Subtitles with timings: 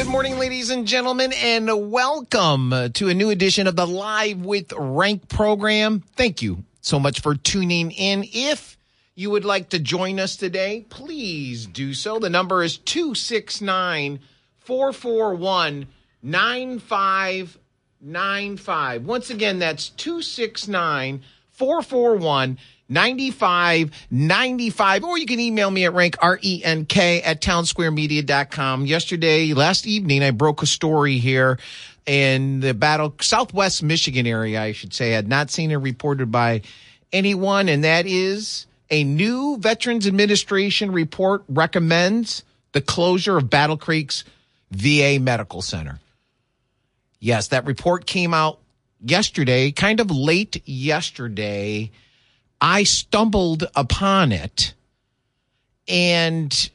[0.00, 4.68] Good morning, ladies and gentlemen, and welcome to a new edition of the Live with
[4.68, 6.02] Renk program.
[6.16, 8.24] Thank you so much for tuning in.
[8.32, 8.78] If
[9.14, 12.18] you would like to join us today, please do so.
[12.18, 14.20] The number is 269
[14.60, 15.86] 441
[16.22, 19.04] 9595.
[19.04, 22.56] Once again, that's 269 441
[22.90, 25.04] 9595.
[25.04, 28.84] Or you can email me at Renk, R E N K, at townsquaremedia.com.
[28.84, 31.58] Yesterday, last evening, I broke a story here
[32.06, 35.12] in the battle, Southwest Michigan area, I should say.
[35.12, 36.62] I had not seen it reported by
[37.12, 44.24] anyone, and that is a new Veterans Administration report recommends the closure of Battle Creek's
[44.72, 46.00] VA Medical Center.
[47.20, 48.58] Yes, that report came out
[49.04, 51.90] yesterday, kind of late yesterday.
[52.60, 54.74] I stumbled upon it
[55.88, 56.70] and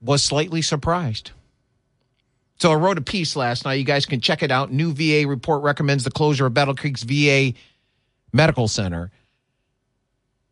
[0.00, 1.30] was slightly surprised.
[2.58, 3.74] So I wrote a piece last night.
[3.74, 4.72] You guys can check it out.
[4.72, 7.54] New VA report recommends the closure of Battle Creek's VA
[8.32, 9.10] Medical Center.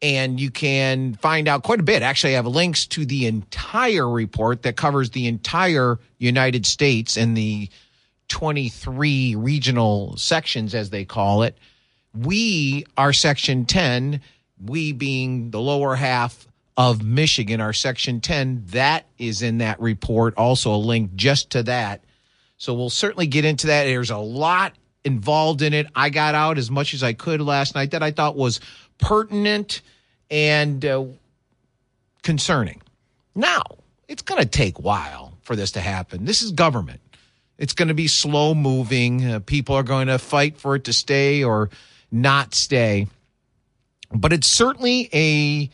[0.03, 2.03] And you can find out quite a bit.
[2.03, 7.36] Actually, I have links to the entire report that covers the entire United States and
[7.36, 7.69] the
[8.28, 11.58] 23 regional sections, as they call it.
[12.14, 14.20] We are Section 10,
[14.64, 18.64] we being the lower half of Michigan, our Section 10.
[18.69, 20.34] That is in that report.
[20.36, 22.02] Also, a link just to that.
[22.56, 23.84] So we'll certainly get into that.
[23.84, 25.86] There's a lot involved in it.
[25.94, 28.61] I got out as much as I could last night that I thought was
[28.98, 29.83] pertinent
[30.30, 31.05] and uh,
[32.23, 32.83] concerning.
[33.35, 33.62] Now,
[34.08, 36.24] it's going to take a while for this to happen.
[36.24, 37.01] This is government.
[37.56, 39.24] It's going to be slow moving.
[39.24, 41.70] Uh, people are going to fight for it to stay or
[42.11, 43.07] not stay.
[44.13, 45.71] But it's certainly a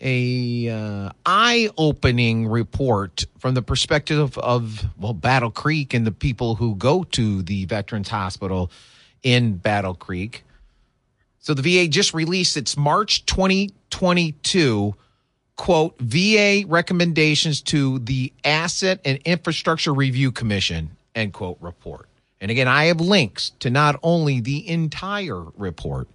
[0.00, 6.54] a uh, eye opening report from the perspective of well Battle Creek and the people
[6.54, 8.70] who go to the Veterans Hospital
[9.22, 10.44] in Battle Creek.
[11.40, 14.94] So the VA just released its March 2022
[15.56, 22.08] quote VA recommendations to the Asset and Infrastructure Review Commission end quote report.
[22.40, 26.08] And again, I have links to not only the entire report,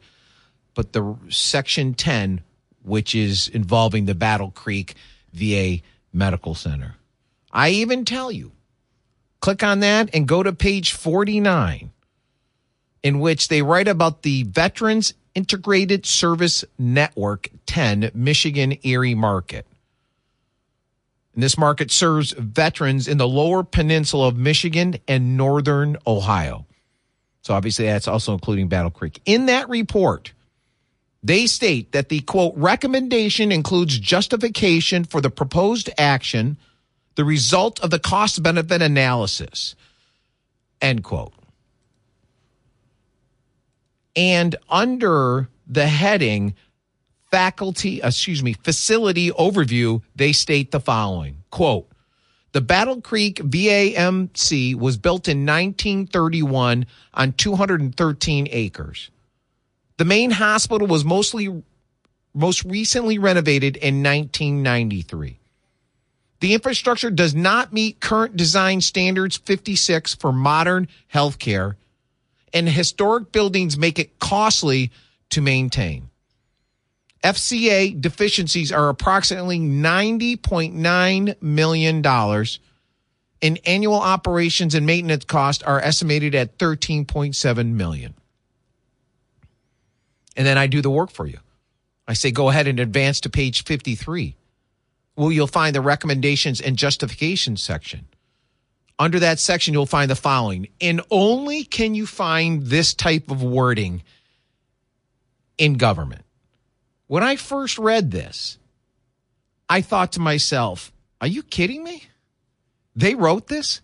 [0.73, 2.41] but the section 10,
[2.81, 4.95] which is involving the Battle Creek
[5.33, 5.79] VA
[6.13, 6.95] Medical Center.
[7.51, 8.51] I even tell you,
[9.41, 11.91] click on that and go to page 49,
[13.03, 19.67] in which they write about the Veterans Integrated Service Network 10 Michigan Erie Market.
[21.33, 26.65] And this market serves veterans in the lower peninsula of Michigan and northern Ohio.
[27.41, 29.19] So obviously that's also including Battle Creek.
[29.25, 30.33] In that report,
[31.23, 36.57] they state that the quote recommendation includes justification for the proposed action,
[37.15, 39.75] the result of the cost benefit analysis.
[40.81, 41.33] End quote.
[44.15, 46.55] And under the heading
[47.33, 51.89] faculty, uh, excuse me, facility overview, they state the following quote,
[52.51, 56.85] the Battle Creek VAMC was built in 1931
[57.15, 59.09] on 213 acres.
[59.97, 61.63] The main hospital was mostly
[62.35, 65.39] most recently renovated in 1993.
[66.39, 71.77] The infrastructure does not meet current design standards 56 for modern healthcare,
[72.53, 74.91] and historic buildings make it costly
[75.31, 76.09] to maintain.
[77.23, 82.05] FCA deficiencies are approximately $90.9 million,
[83.41, 88.13] and annual operations and maintenance costs are estimated at 13.7 million.
[90.35, 91.39] And then I do the work for you.
[92.07, 94.35] I say, go ahead and advance to page 53.
[95.15, 98.07] Well, you'll find the recommendations and justification section.
[98.99, 100.67] Under that section, you'll find the following.
[100.81, 104.03] And only can you find this type of wording
[105.57, 106.22] in government.
[107.13, 108.57] When I first read this,
[109.69, 112.05] I thought to myself, are you kidding me?
[112.95, 113.81] They wrote this?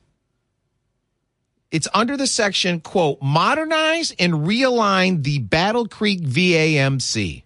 [1.70, 7.44] It's under the section, quote, modernize and realign the Battle Creek VAMC.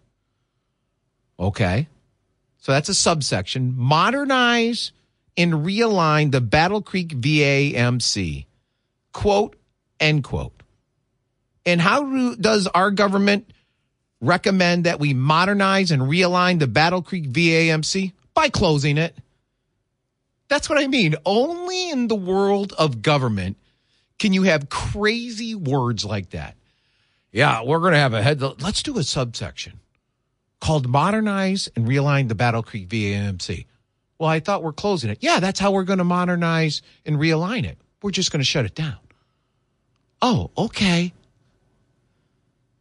[1.37, 1.89] Okay.
[2.59, 3.73] So that's a subsection.
[3.75, 4.93] Modernize
[5.35, 8.45] and realign the Battle Creek VAMC.
[9.11, 9.57] Quote,
[9.99, 10.63] end quote.
[11.65, 13.51] And how do, does our government
[14.23, 18.13] recommend that we modernize and realign the Battle Creek VAMC?
[18.33, 19.15] By closing it.
[20.47, 21.15] That's what I mean.
[21.25, 23.57] Only in the world of government
[24.19, 26.55] can you have crazy words like that.
[27.31, 28.41] Yeah, we're going to have a head.
[28.41, 29.79] Let's do a subsection
[30.61, 33.65] called Modernize and Realign the Battle Creek VAMC.
[34.17, 35.17] Well, I thought we're closing it.
[35.21, 37.77] Yeah, that's how we're going to modernize and realign it.
[38.01, 38.97] We're just going to shut it down.
[40.21, 41.11] Oh, okay.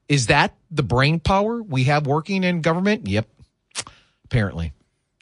[0.09, 3.07] Is that the brain power we have working in government?
[3.07, 3.29] Yep,
[4.25, 4.73] apparently.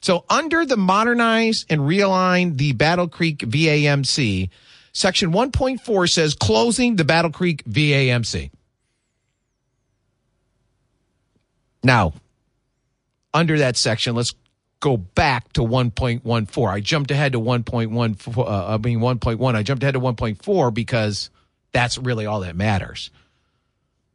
[0.01, 4.49] So, under the modernize and realign the Battle Creek VAMC,
[4.93, 8.49] section 1.4 says closing the Battle Creek VAMC.
[11.83, 12.13] Now,
[13.33, 14.33] under that section, let's
[14.79, 16.69] go back to 1.14.
[16.69, 18.37] I jumped ahead to 1.1.
[18.37, 19.55] Uh, I mean 1.1.
[19.55, 21.29] I jumped ahead to 1.4 because
[21.71, 23.11] that's really all that matters.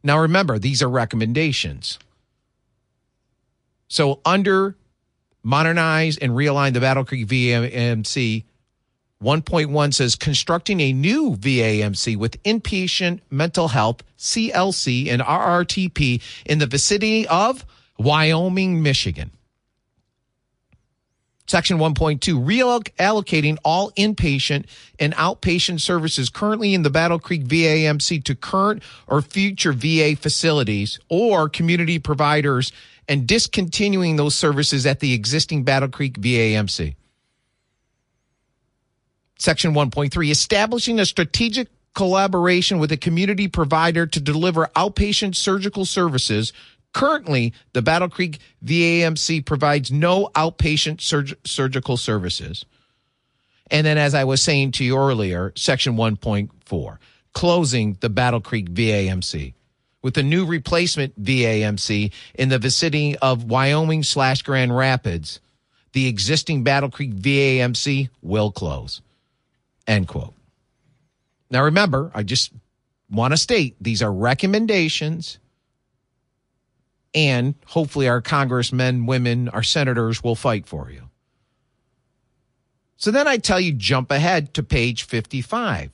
[0.07, 1.99] Now remember, these are recommendations.
[3.89, 4.77] So under
[5.43, 8.45] modernize and realign the Battle Creek VAMC,
[9.21, 16.67] 1.1 says constructing a new VAMC with inpatient mental health, CLC, and RRTP in the
[16.67, 17.65] vicinity of
[17.99, 19.31] Wyoming, Michigan.
[21.47, 24.65] Section 1.2, reallocating all inpatient
[24.99, 30.99] and outpatient services currently in the Battle Creek VAMC to current or future VA facilities
[31.07, 32.73] or community providers
[33.07, 36.95] and discontinuing those services at the existing Battle Creek VAMC.
[39.39, 46.51] Section 1.3, establishing a strategic collaboration with a community provider to deliver outpatient surgical services
[46.93, 52.65] Currently, the Battle Creek VAMC provides no outpatient surg- surgical services.
[53.69, 56.97] And then, as I was saying to you earlier, Section 1.4,
[57.33, 59.53] closing the Battle Creek VAMC
[60.01, 65.39] with a new replacement VAMC in the vicinity of Wyoming slash Grand Rapids.
[65.93, 69.01] The existing Battle Creek VAMC will close.
[69.85, 70.33] End quote.
[71.49, 72.51] Now, remember, I just
[73.09, 75.39] want to state these are recommendations
[77.17, 81.09] and hopefully our congressmen, women, our senators will fight for you.
[82.97, 85.89] So then I tell you, jump ahead to page 55.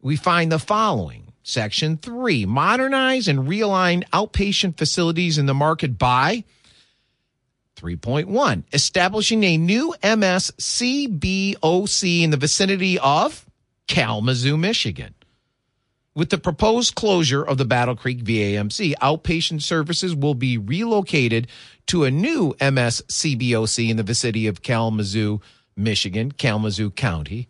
[0.00, 6.44] We find the following Section 3 Modernize and realign outpatient facilities in the market by
[7.76, 11.52] 3.1 Establishing a new MSCBOC
[12.22, 13.44] in the vicinity of
[13.88, 15.14] Kalamazoo, Michigan.
[16.16, 21.48] With the proposed closure of the Battle Creek VAMC, outpatient services will be relocated
[21.86, 25.40] to a new MSCBOC in the vicinity of Kalamazoo,
[25.76, 27.48] Michigan, Kalamazoo County.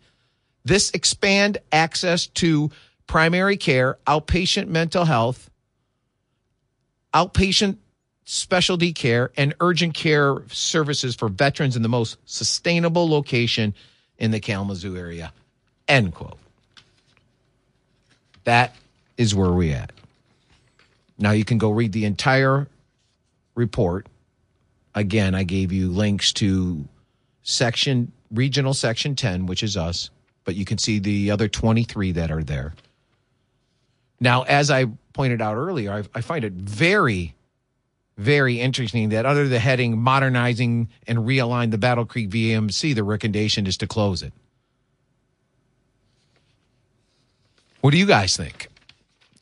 [0.63, 2.71] This expand access to
[3.05, 5.51] primary care, outpatient mental health,
[7.13, 7.77] outpatient
[8.23, 13.75] specialty care, and urgent care services for veterans in the most sustainable location
[14.17, 15.31] in the Kalamazoo area.
[15.87, 16.39] End quote.
[18.45, 18.75] That
[19.17, 19.91] is where we at.
[21.17, 22.67] Now you can go read the entire
[23.55, 24.07] report.
[24.93, 26.85] Again, I gave you links to
[27.43, 30.09] section regional section 10, which is us,
[30.43, 32.73] but you can see the other 23 that are there.
[34.19, 37.35] Now, as I pointed out earlier, I, I find it very,
[38.17, 43.67] very interesting that under the heading modernizing and realign the Battle Creek VMC, the recommendation
[43.67, 44.33] is to close it.
[47.85, 48.69] What do you guys think?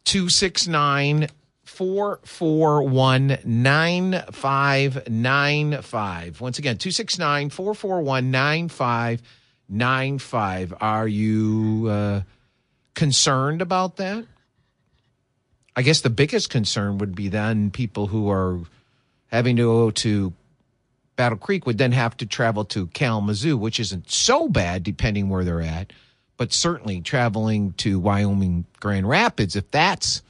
[0.03, 1.29] 269
[1.63, 6.41] 441 9595.
[6.41, 10.73] Once again, 269 441 9595.
[10.81, 12.23] Are you uh,
[12.95, 14.25] concerned about that?
[15.77, 18.59] I guess the biggest concern would be then people who are
[19.27, 20.33] having to go to
[21.15, 25.45] Battle Creek would then have to travel to Kalamazoo, which isn't so bad depending where
[25.45, 25.93] they're at
[26.37, 30.21] but certainly traveling to Wyoming Grand Rapids, if that's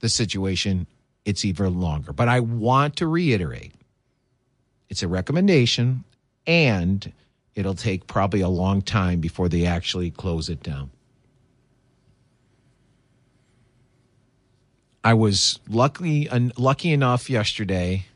[0.00, 0.86] the situation,
[1.24, 2.12] it's even longer.
[2.12, 3.72] But I want to reiterate
[4.88, 6.04] it's a recommendation
[6.46, 7.12] and
[7.54, 10.90] it'll take probably a long time before they actually close it down.
[15.02, 18.06] I was lucky lucky enough yesterday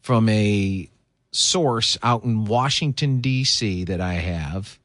[0.00, 0.88] from a
[1.32, 3.84] source out in Washington D.C.
[3.84, 4.78] that I have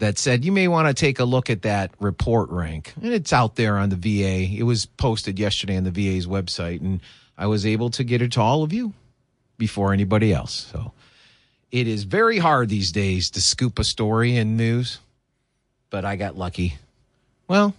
[0.00, 2.88] that said you may want to take a look at that report Renk.
[2.96, 4.52] And it's out there on the VA.
[4.52, 7.00] It was posted yesterday on the VA's website, and
[7.38, 8.92] I was able to get it to all of you
[9.58, 10.68] before anybody else.
[10.72, 10.92] So
[11.70, 14.98] It is very hard these days to scoop a story in news,
[15.90, 16.78] but I got lucky.
[17.46, 17.74] Well,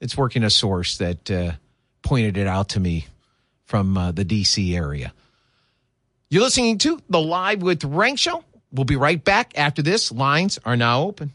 [0.00, 1.52] it's working a source that uh,
[2.02, 3.06] pointed it out to me
[3.66, 5.12] from uh, the DC area.
[6.30, 8.44] You're listening to the Live with Renk show.
[8.72, 10.10] We'll be right back after this.
[10.10, 11.32] Lines are now open.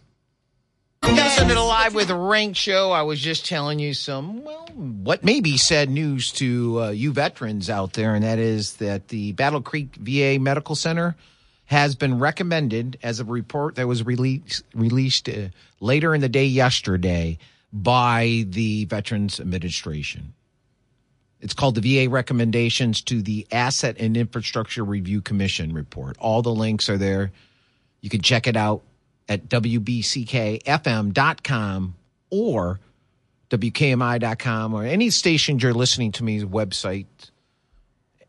[1.04, 2.92] Listen to the Live with Renk show.
[2.92, 7.14] I was just telling you some, well, what may be sad news to uh, you
[7.14, 11.16] veterans out there, and that is that the Battle Creek VA Medical Center
[11.66, 15.50] has been recommended as a report that was released released uh,
[15.80, 17.38] later in the day yesterday
[17.72, 20.34] by the Veterans Administration.
[21.42, 26.18] It's called the VA Recommendations to the Asset and Infrastructure Review Commission report.
[26.20, 27.32] All the links are there.
[28.02, 28.82] You can check it out
[29.28, 31.96] at WBCKFM.com
[32.30, 32.80] or
[33.50, 37.06] WKMI.com or any station you're listening to me's website.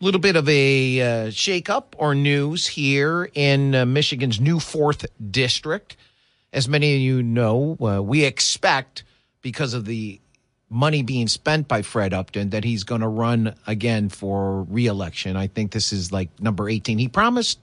[0.00, 5.06] a little bit of a uh, shakeup or news here in uh, Michigan's new fourth
[5.30, 5.96] district.
[6.52, 9.04] As many of you know, uh, we expect
[9.42, 10.20] because of the
[10.68, 15.36] money being spent by Fred Upton that he's going to run again for reelection.
[15.36, 16.98] I think this is like number 18.
[16.98, 17.60] He promised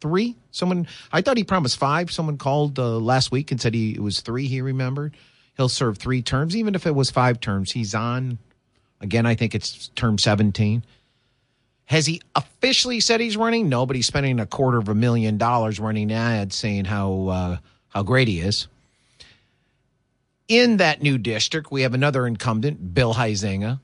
[0.00, 0.36] three.
[0.50, 2.10] Someone, I thought he promised five.
[2.10, 4.46] Someone called uh, last week and said he it was three.
[4.46, 5.16] He remembered
[5.56, 7.72] he'll serve three terms, even if it was five terms.
[7.72, 8.38] He's on
[9.00, 9.26] again.
[9.26, 10.82] I think it's term 17.
[11.84, 13.68] Has he officially said he's running?
[13.68, 17.56] No, but he's spending a quarter of a million dollars running ads saying how uh,
[17.90, 18.66] how great he is.
[20.48, 23.78] In that new district, we have another incumbent, Bill Huizenga,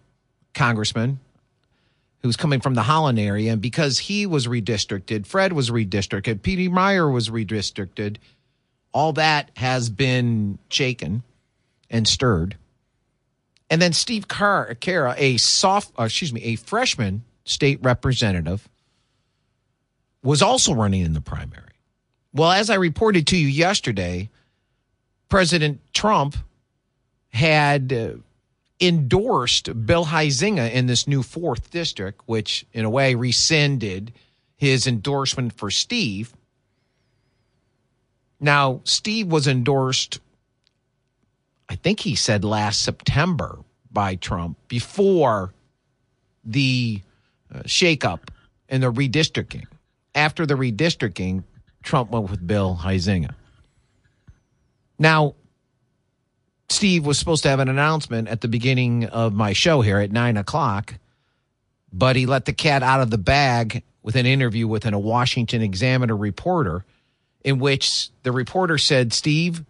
[0.52, 1.20] congressman,
[2.22, 3.52] who's coming from the Holland area.
[3.52, 8.16] And because he was redistricted, Fred was redistricted, Peter Meijer was redistricted,
[8.92, 11.22] all that has been shaken
[11.88, 12.56] and stirred.
[13.70, 18.68] And then Steve Carr, Carra, a soft, uh, excuse me, a freshman state representative,
[20.22, 21.75] was also running in the primary.
[22.36, 24.28] Well, as I reported to you yesterday,
[25.30, 26.36] President Trump
[27.30, 28.10] had uh,
[28.78, 34.12] endorsed Bill Huizenga in this new fourth district, which in a way rescinded
[34.58, 36.34] his endorsement for Steve.
[38.38, 40.20] Now, Steve was endorsed,
[41.70, 45.54] I think he said last September by Trump before
[46.44, 47.00] the
[47.54, 48.28] uh, shakeup
[48.68, 49.64] and the redistricting.
[50.14, 51.42] After the redistricting,
[51.86, 53.34] Trump went with Bill Huizenga.
[54.98, 55.34] Now,
[56.68, 60.10] Steve was supposed to have an announcement at the beginning of my show here at
[60.10, 60.94] nine o'clock,
[61.92, 65.62] but he let the cat out of the bag with an interview with a Washington
[65.62, 66.84] Examiner reporter,
[67.44, 69.64] in which the reporter said Steve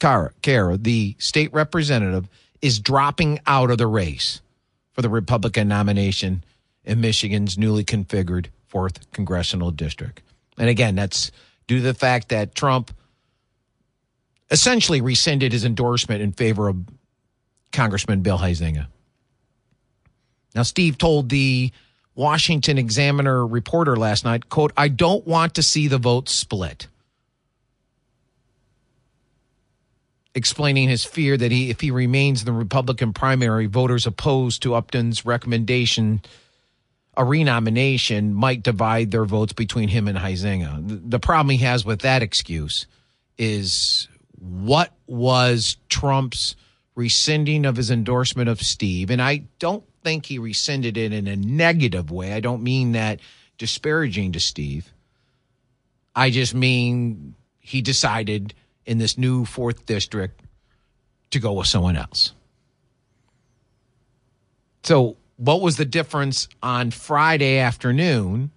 [0.00, 0.32] Carra,
[0.78, 2.28] the state representative,
[2.62, 4.40] is dropping out of the race
[4.92, 6.44] for the Republican nomination
[6.84, 10.22] in Michigan's newly configured fourth congressional district.
[10.58, 11.30] And again, that's
[11.66, 12.92] due to the fact that Trump
[14.50, 16.76] essentially rescinded his endorsement in favor of
[17.72, 18.86] Congressman Bill Huizenga.
[20.54, 21.72] Now, Steve told the
[22.14, 26.86] Washington Examiner reporter last night, quote, I don't want to see the vote split.
[30.36, 34.74] Explaining his fear that he, if he remains in the Republican primary, voters opposed to
[34.74, 36.22] Upton's recommendation
[37.16, 41.10] a renomination might divide their votes between him and Huizenga.
[41.10, 42.86] The problem he has with that excuse
[43.38, 46.56] is what was Trump's
[46.94, 49.10] rescinding of his endorsement of Steve?
[49.10, 52.32] And I don't think he rescinded it in a negative way.
[52.32, 53.20] I don't mean that
[53.58, 54.92] disparaging to Steve.
[56.14, 58.54] I just mean he decided
[58.86, 60.42] in this new fourth district
[61.30, 62.32] to go with someone else.
[64.82, 68.50] So what was the difference on Friday afternoon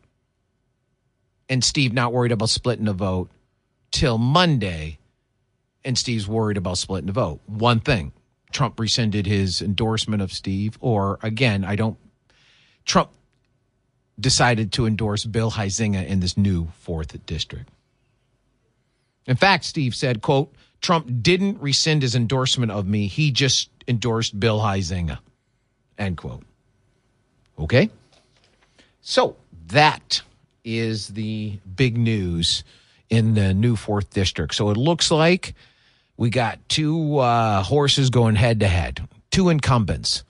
[1.49, 3.29] and Steve not worried about splitting the vote
[3.91, 4.99] till Monday
[5.83, 7.39] and Steve's worried about splitting the vote?
[7.45, 8.11] One thing
[8.51, 11.97] Trump rescinded his endorsement of Steve, or again, I don't,
[12.85, 13.11] Trump
[14.19, 17.69] decided to endorse Bill Huizenga in this new fourth district.
[19.27, 23.07] In fact, Steve said, quote, Trump didn't rescind his endorsement of me.
[23.07, 25.19] He just endorsed Bill Huizenga,
[25.97, 26.46] end quote.
[27.59, 27.89] Okay.
[29.01, 29.35] So
[29.67, 30.21] that
[30.63, 32.63] is the big news
[33.09, 34.55] in the new fourth district.
[34.55, 35.55] So it looks like
[36.17, 40.23] we got two uh, horses going head to head, two incumbents.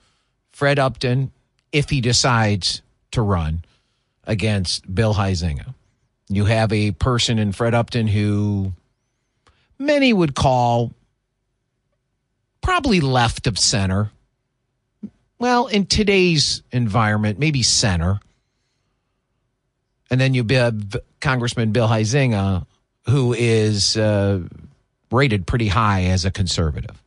[0.52, 1.32] Fred Upton,
[1.72, 2.82] if he decides
[3.12, 3.64] to run
[4.24, 5.74] against Bill Huizenga.
[6.28, 8.72] You have a person in Fred Upton who
[9.78, 10.92] many would call
[12.60, 14.10] probably left of center.
[15.38, 18.18] Well, in today's environment, maybe center.
[20.10, 22.66] And then you have Congressman Bill Huizenga,
[23.06, 24.40] who is uh,
[25.12, 27.02] rated pretty high as a conservative.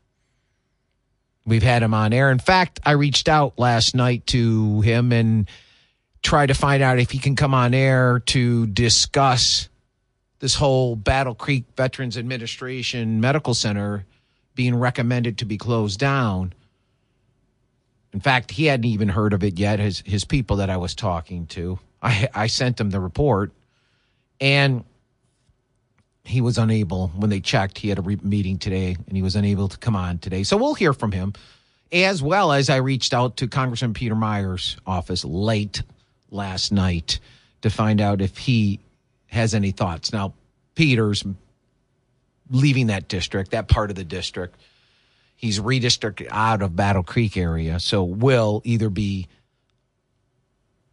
[1.45, 2.31] We've had him on air.
[2.31, 5.49] In fact, I reached out last night to him and
[6.21, 9.67] tried to find out if he can come on air to discuss
[10.39, 14.05] this whole Battle Creek Veterans Administration Medical Center
[14.53, 16.53] being recommended to be closed down.
[18.13, 19.79] In fact, he hadn't even heard of it yet.
[19.79, 23.51] His his people that I was talking to, I I sent him the report,
[24.39, 24.83] and
[26.23, 27.77] he was unable when they checked.
[27.77, 30.43] He had a re- meeting today, and he was unable to come on today.
[30.43, 31.33] So we'll hear from him,
[31.91, 35.81] as well as I reached out to Congressman Peter Meijer's office late
[36.29, 37.19] last night
[37.61, 38.79] to find out if he
[39.27, 40.11] has any thoughts.
[40.11, 40.33] Now,
[40.75, 41.23] Peter's
[42.49, 44.55] leaving that district, that part of the district.
[45.41, 49.27] He's redistricted out of Battle Creek area, so will either be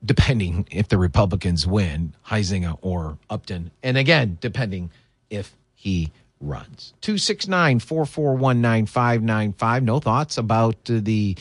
[0.02, 4.90] depending if the Republicans win, Huizenga or Upton, and again, depending
[5.28, 6.95] if he runs.
[7.02, 9.83] 269 441 9595.
[9.83, 11.37] No thoughts about the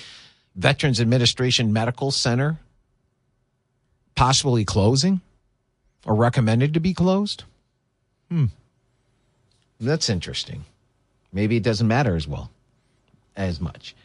[0.57, 2.59] Veterans Administration Medical Center
[4.15, 5.21] possibly closing
[6.05, 7.45] or recommended to be closed?
[8.29, 8.47] Hmm.
[9.79, 10.65] That's interesting.
[11.31, 12.49] Maybe it doesn't matter as well,
[13.37, 13.95] as much.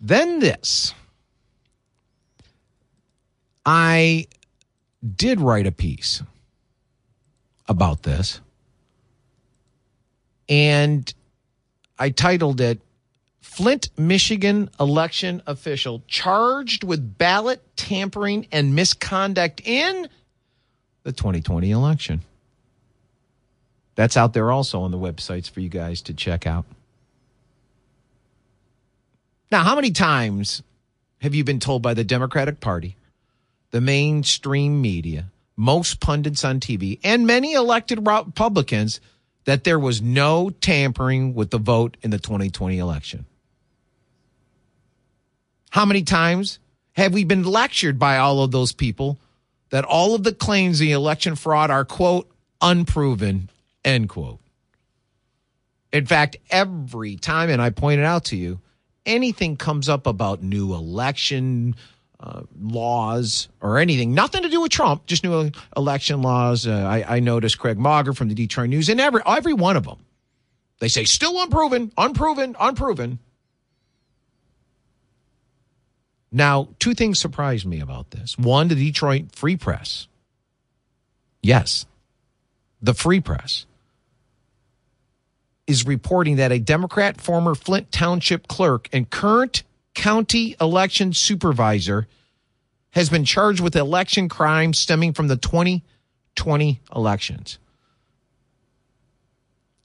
[0.00, 0.94] Then this.
[3.66, 4.28] I
[5.16, 6.22] did write a piece
[7.68, 8.40] about this
[10.48, 11.12] and
[11.98, 12.80] I titled it
[13.40, 20.08] Flint, Michigan election official charged with ballot tampering and misconduct in
[21.02, 22.22] the 2020 election.
[23.94, 26.66] That's out there also on the websites for you guys to check out.
[29.50, 30.62] Now, how many times
[31.20, 32.96] have you been told by the Democratic Party,
[33.70, 39.00] the mainstream media, most pundits on TV, and many elected Republicans
[39.44, 43.26] that there was no tampering with the vote in the 2020 election?
[45.70, 46.58] How many times
[46.94, 49.18] have we been lectured by all of those people
[49.70, 52.28] that all of the claims of election fraud are, quote,
[52.60, 53.50] unproven,
[53.84, 54.40] end quote?
[55.92, 58.60] In fact, every time, and I pointed out to you,
[59.06, 61.74] anything comes up about new election
[62.18, 66.66] uh, laws or anything, nothing to do with Trump, just new election laws.
[66.66, 69.84] Uh, I, I noticed Craig Mauger from the Detroit News, and every every one of
[69.84, 69.98] them,
[70.80, 73.18] they say still unproven, unproven, unproven.
[76.32, 78.36] Now, two things surprised me about this.
[78.36, 80.08] One, the Detroit Free Press.
[81.42, 81.86] Yes,
[82.82, 83.66] the Free Press
[85.66, 89.62] is reporting that a Democrat former Flint Township clerk and current
[89.94, 92.06] county election supervisor
[92.90, 97.58] has been charged with election crimes stemming from the 2020 elections.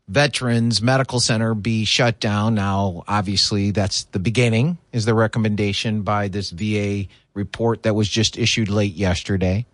[0.10, 2.56] Veterans Medical Center be shut down.
[2.56, 8.36] Now, obviously, that's the beginning, is the recommendation by this VA report that was just
[8.36, 9.68] issued late yesterday.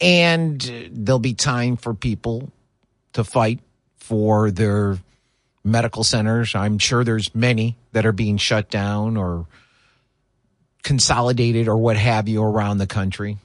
[0.00, 0.60] And
[0.92, 2.52] there'll be time for people
[3.14, 3.58] to fight
[3.96, 4.98] for their
[5.64, 6.54] medical centers.
[6.54, 9.46] I'm sure there's many that are being shut down or
[10.84, 13.38] consolidated or what have you around the country.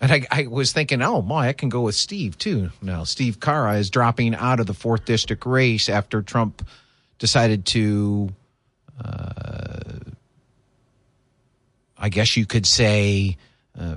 [0.00, 2.70] And I, I, was thinking, oh my, I can go with Steve too.
[2.82, 6.66] Now, Steve Carra is dropping out of the fourth district race after Trump
[7.18, 8.28] decided to,
[9.02, 9.78] uh,
[11.96, 13.38] I guess you could say,
[13.78, 13.96] uh,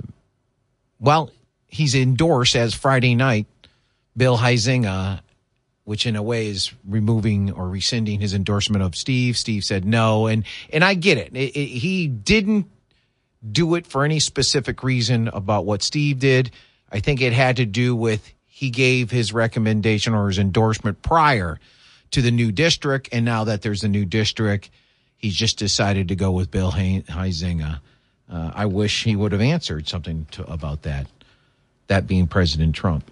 [0.98, 1.30] well,
[1.66, 3.46] he's endorsed as Friday night
[4.16, 5.20] Bill Huizenga,
[5.84, 9.36] which in a way is removing or rescinding his endorsement of Steve.
[9.36, 11.34] Steve said no, and and I get it.
[11.34, 12.66] it, it he didn't
[13.48, 16.50] do it for any specific reason about what Steve did.
[16.92, 21.58] I think it had to do with he gave his recommendation or his endorsement prior
[22.10, 23.08] to the new district.
[23.12, 24.70] And now that there's a new district,
[25.16, 27.80] he's just decided to go with Bill Huizenga.
[28.30, 31.06] Uh, I wish he would have answered something to, about that,
[31.86, 33.10] that being President Trump.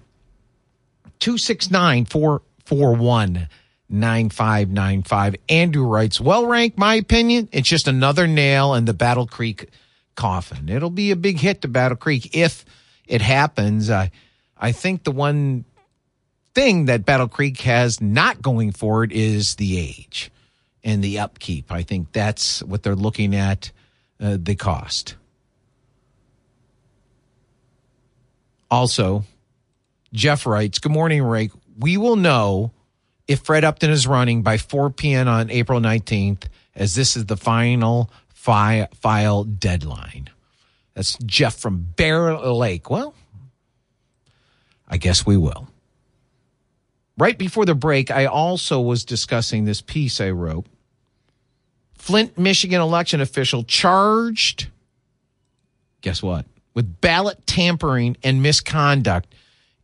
[1.21, 3.49] 269 441
[3.91, 5.37] 9595.
[5.49, 7.49] Andrew writes, well ranked, my opinion.
[7.53, 9.71] It's just another nail in the Battle Creek
[10.19, 10.69] coffin.
[10.69, 12.65] It'll be a big hit to Battle Creek if
[13.07, 13.89] it happens.
[13.89, 14.11] I
[14.59, 15.65] I think the one
[16.55, 20.33] thing that Battle Creek has not going for it is the age
[20.83, 21.71] and the upkeep.
[21.71, 23.71] I think that's what they're looking at
[24.21, 25.15] uh, the cost.
[28.71, 29.25] Also,
[30.13, 31.51] Jeff writes, Good morning, Ray.
[31.79, 32.73] We will know
[33.29, 35.29] if Fred Upton is running by 4 p.m.
[35.29, 40.31] on April 19th, as this is the final fi- file deadline.
[40.94, 42.88] That's Jeff from Bear Lake.
[42.88, 43.14] Well,
[44.87, 45.68] I guess we will.
[47.18, 50.66] Right before the break, I also was discussing this piece I wrote.
[51.96, 54.68] Flint, Michigan election official charged,
[56.01, 56.46] guess what?
[56.74, 59.35] With ballot tampering and misconduct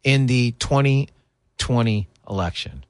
[0.05, 2.85] in the 2020 election.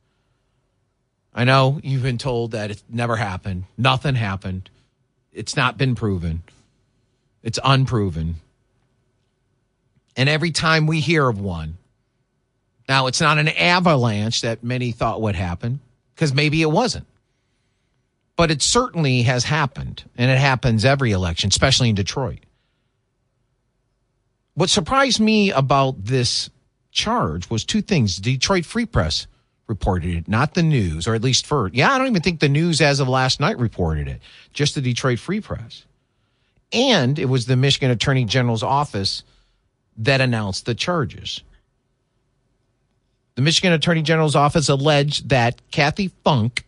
[1.35, 4.69] I know you've been told that it never happened, nothing happened.
[5.35, 6.43] It's not been proven.
[7.43, 8.37] It's unproven.
[10.17, 11.77] And every time we hear of one,
[12.89, 15.81] now it's not an avalanche that many thought would happen,
[16.15, 17.07] because maybe it wasn't.
[18.37, 22.41] But it certainly has happened, and it happens every election, especially in Detroit.
[24.55, 26.49] What surprised me about this
[26.93, 28.17] charge was two things.
[28.17, 29.27] Detroit Free Press
[29.67, 32.49] reported it, not the news, or at least for, yeah, I don't even think the
[32.49, 34.21] news as of last night reported it,
[34.53, 35.85] just the Detroit Free Press.
[36.73, 39.23] And it was the Michigan Attorney General's office
[39.99, 41.43] that announced the charges.
[43.37, 46.65] The Michigan Attorney General's office alleged that Kathy Funk,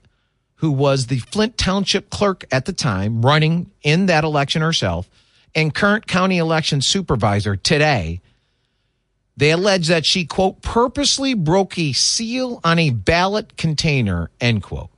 [0.56, 5.08] who was the Flint Township clerk at the time, running in that election herself,
[5.54, 8.20] and current county election supervisor today,
[9.36, 14.90] they allege that she, quote, purposely broke a seal on a ballot container, end quote.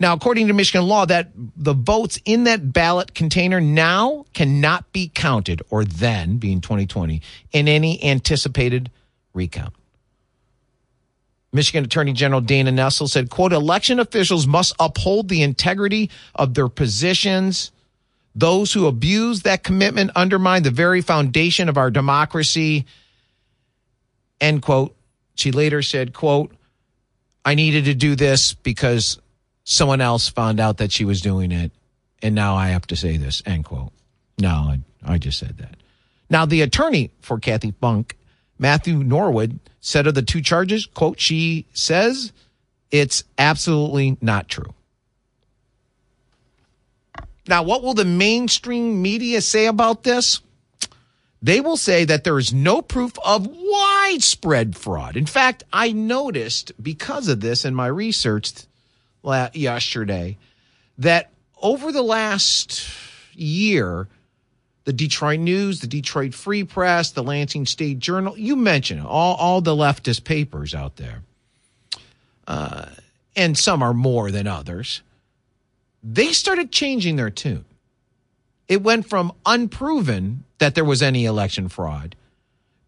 [0.00, 5.10] Now, according to Michigan law, that the votes in that ballot container now cannot be
[5.12, 7.20] counted, or then, being 2020,
[7.52, 8.90] in any anticipated
[9.34, 9.74] recount.
[11.52, 16.68] Michigan Attorney General Dana Nessel said, quote, election officials must uphold the integrity of their
[16.68, 17.72] positions.
[18.34, 22.84] Those who abuse that commitment undermine the very foundation of our democracy
[24.40, 24.94] End quote.
[25.34, 26.52] She later said, quote,
[27.44, 29.18] I needed to do this because
[29.64, 31.72] someone else found out that she was doing it.
[32.22, 33.92] And now I have to say this, end quote.
[34.38, 35.76] No, I, I just said that.
[36.30, 38.16] Now, the attorney for Kathy Funk,
[38.58, 42.32] Matthew Norwood, said of the two charges, quote, she says
[42.90, 44.74] it's absolutely not true.
[47.46, 50.40] Now, what will the mainstream media say about this?
[51.42, 55.16] They will say that there is no proof of widespread fraud.
[55.16, 58.52] In fact, I noticed because of this in my research
[59.52, 60.36] yesterday
[60.98, 61.30] that
[61.62, 62.88] over the last
[63.34, 64.08] year,
[64.84, 69.60] the Detroit News, the Detroit Free Press, the Lansing State Journal, you mentioned all, all
[69.60, 71.22] the leftist papers out there,
[72.46, 72.86] uh,
[73.36, 75.02] and some are more than others,
[76.02, 77.64] they started changing their tune.
[78.68, 82.14] It went from unproven that there was any election fraud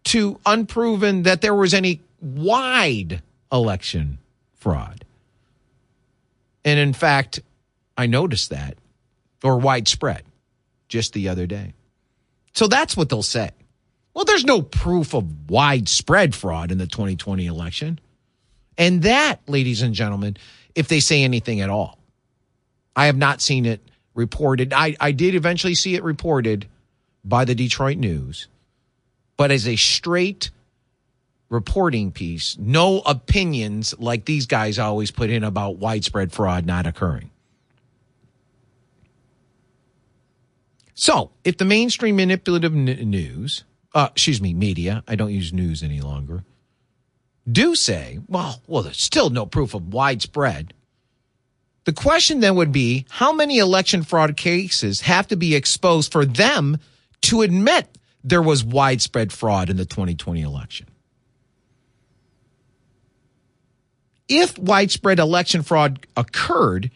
[0.03, 4.19] to unproven that there was any wide election
[4.55, 5.05] fraud.
[6.63, 7.39] And in fact,
[7.97, 8.77] I noticed that,
[9.43, 10.23] or widespread,
[10.87, 11.73] just the other day.
[12.53, 13.51] So that's what they'll say.
[14.13, 17.99] Well, there's no proof of widespread fraud in the 2020 election.
[18.77, 20.37] And that, ladies and gentlemen,
[20.75, 21.97] if they say anything at all,
[22.95, 23.81] I have not seen it
[24.13, 24.73] reported.
[24.73, 26.67] I, I did eventually see it reported
[27.23, 28.47] by the Detroit News,
[29.37, 30.51] but as a straight
[31.49, 37.29] reporting piece, no opinions like these guys always put in about widespread fraud not occurring.
[40.93, 45.83] So, if the mainstream manipulative n- news uh, excuse me, media, I don't use news
[45.83, 46.43] any longer,
[47.49, 50.73] do say, well, well, there's still no proof of widespread.
[51.85, 56.25] The question then would be how many election fraud cases have to be exposed for
[56.25, 56.77] them
[57.21, 60.87] to admit there was widespread fraud in the 2020 election?
[64.27, 66.91] If widespread election fraud occurred,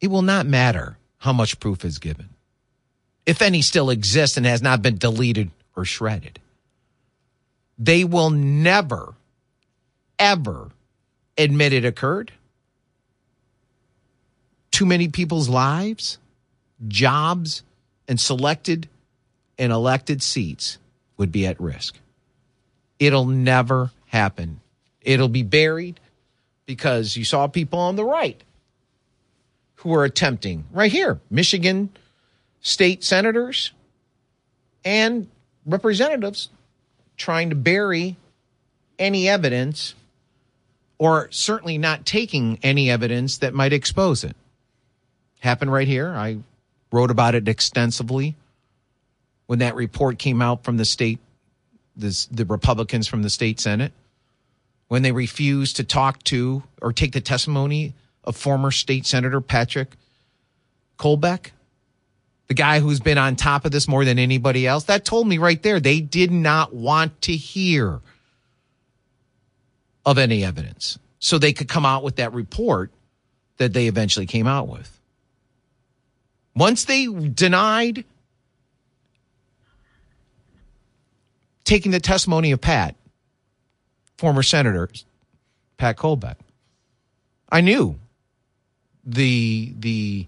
[0.00, 2.30] it will not matter how much proof is given,
[3.26, 6.40] if any still exists and has not been deleted or shredded.
[7.78, 9.14] They will never,
[10.18, 10.70] ever
[11.38, 12.32] admit it occurred.
[14.80, 16.16] Too many people's lives,
[16.88, 17.62] jobs,
[18.08, 18.88] and selected
[19.58, 20.78] and elected seats
[21.18, 21.98] would be at risk.
[22.98, 24.62] It'll never happen.
[25.02, 26.00] It'll be buried
[26.64, 28.42] because you saw people on the right
[29.74, 31.90] who are attempting right here, Michigan
[32.62, 33.72] state senators
[34.82, 35.26] and
[35.66, 36.48] representatives
[37.18, 38.16] trying to bury
[38.98, 39.94] any evidence
[40.96, 44.34] or certainly not taking any evidence that might expose it.
[45.40, 46.08] Happened right here.
[46.14, 46.38] I
[46.92, 48.36] wrote about it extensively
[49.46, 51.18] when that report came out from the state,
[51.96, 53.92] this, the Republicans from the state Senate,
[54.86, 59.96] when they refused to talk to or take the testimony of former state senator Patrick
[60.98, 61.50] Kolbeck,
[62.46, 64.84] the guy who's been on top of this more than anybody else.
[64.84, 68.00] That told me right there they did not want to hear
[70.04, 72.92] of any evidence so they could come out with that report
[73.56, 74.99] that they eventually came out with.
[76.60, 78.04] Once they denied
[81.64, 82.94] taking the testimony of Pat,
[84.18, 84.90] former senator
[85.78, 86.36] Pat Kolbeck,
[87.50, 87.98] I knew
[89.06, 90.26] the the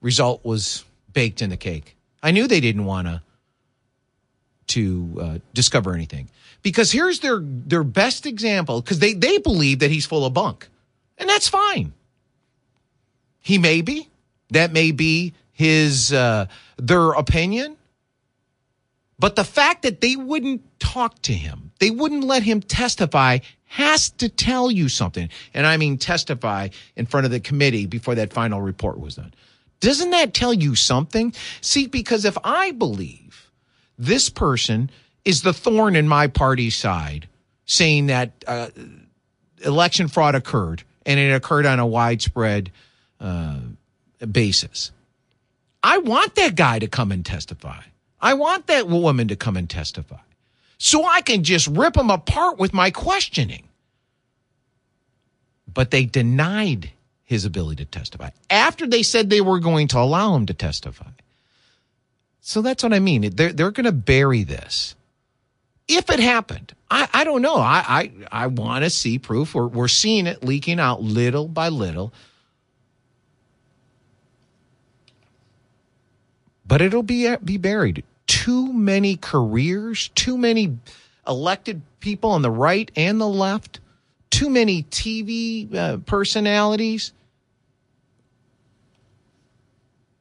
[0.00, 1.96] result was baked in the cake.
[2.22, 3.20] I knew they didn't want to
[4.68, 6.28] to uh, discover anything
[6.62, 10.68] because here's their their best example because they they believe that he's full of bunk,
[11.18, 11.92] and that's fine.
[13.40, 14.08] He may be.
[14.50, 17.76] That may be his uh, their opinion.
[19.18, 24.10] But the fact that they wouldn't talk to him, they wouldn't let him testify, has
[24.10, 25.28] to tell you something.
[25.54, 29.32] And I mean testify in front of the committee before that final report was done.
[29.80, 31.32] Doesn't that tell you something?
[31.60, 33.50] See, because if I believe
[33.98, 34.90] this person
[35.24, 37.28] is the thorn in my party's side,
[37.64, 38.68] saying that uh,
[39.64, 42.70] election fraud occurred and it occurred on a widespread
[43.20, 43.58] uh,
[44.30, 44.92] basis,
[45.82, 47.82] I want that guy to come and testify.
[48.20, 50.20] I want that woman to come and testify
[50.78, 53.68] so I can just rip them apart with my questioning.
[55.72, 56.90] But they denied
[57.24, 61.08] his ability to testify after they said they were going to allow him to testify.
[62.40, 63.30] So that's what I mean.
[63.34, 64.94] They're, they're going to bury this.
[65.88, 67.56] If it happened, I, I don't know.
[67.56, 67.84] I,
[68.32, 69.54] I, I want to see proof.
[69.54, 72.12] We're, we're seeing it leaking out little by little.
[76.72, 78.02] But it'll be, be buried.
[78.26, 80.78] Too many careers, too many
[81.28, 83.80] elected people on the right and the left,
[84.30, 87.12] too many TV uh, personalities.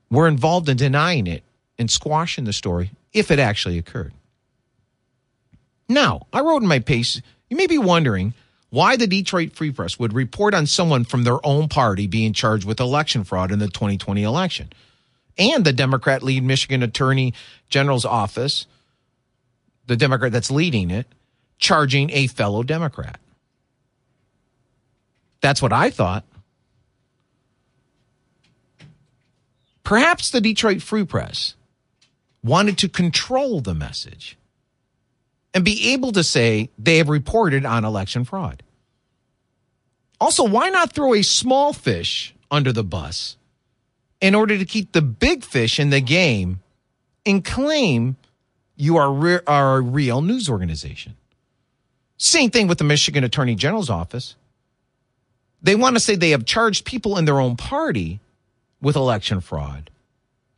[0.09, 1.43] Were involved in denying it
[1.79, 4.11] and squashing the story if it actually occurred.
[5.87, 8.33] Now, I wrote in my piece, you may be wondering
[8.71, 12.65] why the Detroit Free Press would report on someone from their own party being charged
[12.65, 14.69] with election fraud in the 2020 election
[15.37, 17.33] and the Democrat lead Michigan Attorney
[17.69, 18.67] General's office,
[19.87, 21.07] the Democrat that's leading it,
[21.57, 23.19] charging a fellow Democrat.
[25.41, 26.23] That's what I thought.
[29.83, 31.55] Perhaps the Detroit Free Press
[32.43, 34.37] wanted to control the message
[35.53, 38.63] and be able to say they have reported on election fraud.
[40.19, 43.37] Also, why not throw a small fish under the bus
[44.21, 46.61] in order to keep the big fish in the game
[47.25, 48.15] and claim
[48.75, 51.15] you are, re- are a real news organization.
[52.17, 54.35] Same thing with the Michigan Attorney General's office.
[55.61, 58.19] They want to say they have charged people in their own party
[58.81, 59.89] with election fraud.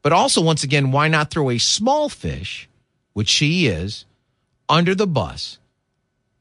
[0.01, 2.67] But also, once again, why not throw a small fish,
[3.13, 4.05] which she is,
[4.67, 5.57] under the bus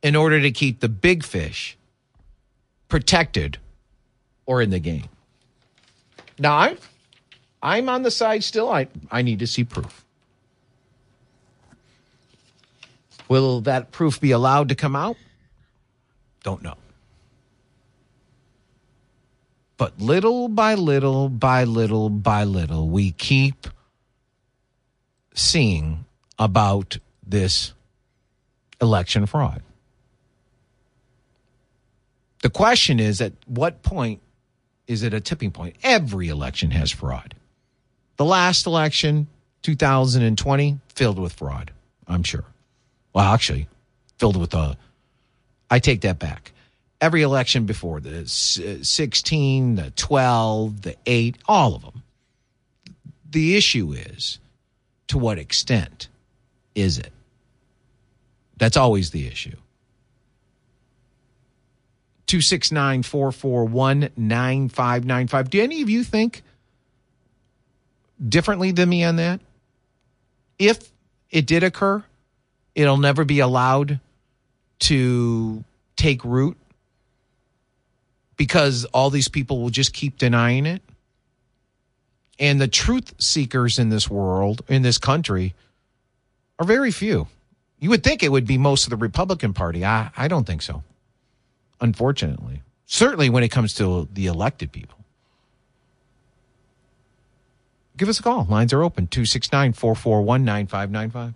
[0.03, 1.77] in order to keep the big fish
[2.89, 3.59] protected
[4.47, 5.09] or in the game?
[6.39, 6.77] Now, I,
[7.63, 8.71] I'm on the side still.
[8.71, 10.05] I, I need to see proof.
[13.29, 15.17] Will that proof be allowed to come out?
[16.43, 16.75] Don't know.
[19.77, 23.67] But little by little by little by little, we keep
[25.35, 26.05] seeing
[26.39, 27.73] about this
[28.81, 29.63] election fraud.
[32.43, 34.21] The question is at what point
[34.87, 35.77] is it a tipping point?
[35.83, 37.35] Every election has fraud.
[38.23, 39.27] The last election,
[39.63, 41.73] 2020, filled with fraud,
[42.07, 42.45] I'm sure.
[43.13, 43.67] Well, actually,
[44.17, 44.77] filled with a.
[45.69, 46.53] I take that back.
[47.01, 52.05] Every election before the 16, the 12, the 8, all of them.
[53.29, 54.39] The issue is
[55.09, 56.07] to what extent
[56.77, 57.13] is it?
[58.57, 59.57] That's always the issue.
[62.29, 65.51] 269 441 9595.
[65.51, 66.45] Do any of you think
[68.27, 69.41] differently than me on that?
[70.59, 70.91] If
[71.31, 72.05] it did occur,
[72.75, 74.01] it'll never be allowed
[74.81, 75.65] to
[75.97, 76.57] take root
[78.37, 80.83] because all these people will just keep denying it.
[82.39, 85.55] And the truth seekers in this world, in this country,
[86.59, 87.29] are very few.
[87.79, 89.85] You would think it would be most of the Republican Party.
[89.85, 90.83] I, I don't think so,
[91.81, 92.63] unfortunately.
[92.87, 94.99] Certainly when it comes to the elected people.
[98.03, 98.49] Give us a call.
[98.51, 101.35] Lines are open 269 441 9595.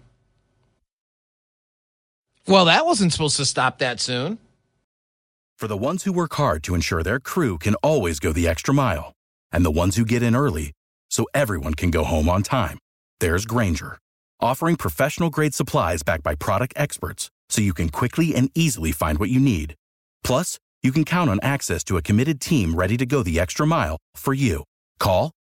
[2.49, 4.39] Well, that wasn't supposed to stop that soon.
[5.57, 8.75] For the ones who work hard to ensure their crew can always go the extra
[8.75, 9.13] mile,
[9.53, 10.73] and the ones who get in early
[11.09, 12.79] so everyone can go home on time,
[13.21, 13.99] there's Grainger,
[14.41, 19.21] offering professional grade supplies backed by product experts so you can quickly and easily find
[19.21, 19.77] what you need.
[20.25, 23.69] Plus, you can count on access to a committed team ready to go the extra
[23.69, 24.65] mile for you.
[24.99, 25.31] Call,